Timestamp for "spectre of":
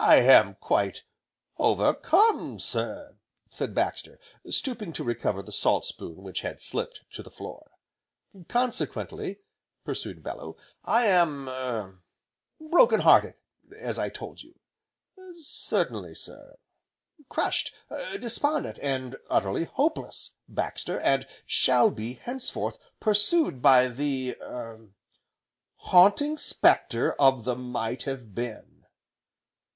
26.38-27.44